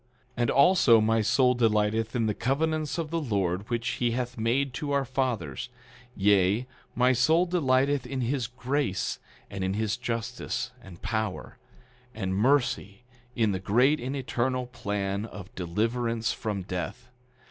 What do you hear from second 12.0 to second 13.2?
and mercy